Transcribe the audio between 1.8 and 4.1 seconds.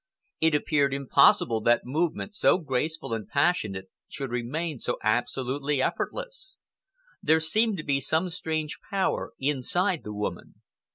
movement so graceful and passionate